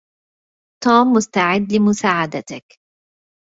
[0.83, 2.75] توم مستعد لمساعدتك.